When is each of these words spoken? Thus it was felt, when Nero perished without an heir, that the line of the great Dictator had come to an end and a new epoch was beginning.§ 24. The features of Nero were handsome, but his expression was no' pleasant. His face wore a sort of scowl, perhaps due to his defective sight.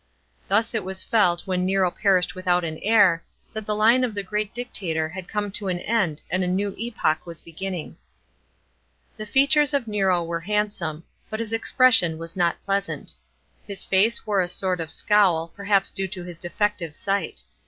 Thus 0.47 0.73
it 0.73 0.83
was 0.83 1.03
felt, 1.03 1.45
when 1.45 1.63
Nero 1.63 1.91
perished 1.91 2.33
without 2.33 2.63
an 2.63 2.79
heir, 2.81 3.23
that 3.53 3.67
the 3.67 3.75
line 3.75 4.03
of 4.03 4.15
the 4.15 4.23
great 4.23 4.51
Dictator 4.51 5.09
had 5.09 5.27
come 5.27 5.51
to 5.51 5.67
an 5.67 5.77
end 5.77 6.23
and 6.31 6.43
a 6.43 6.47
new 6.47 6.73
epoch 6.75 7.23
was 7.27 7.39
beginning.§ 7.39 7.89
24. 9.17 9.17
The 9.17 9.31
features 9.31 9.73
of 9.75 9.87
Nero 9.87 10.23
were 10.23 10.39
handsome, 10.39 11.03
but 11.29 11.39
his 11.39 11.53
expression 11.53 12.17
was 12.17 12.35
no' 12.35 12.51
pleasant. 12.65 13.13
His 13.67 13.83
face 13.83 14.25
wore 14.25 14.41
a 14.41 14.47
sort 14.47 14.79
of 14.79 14.89
scowl, 14.89 15.49
perhaps 15.55 15.91
due 15.91 16.07
to 16.07 16.23
his 16.23 16.39
defective 16.39 16.95
sight. 16.95 17.43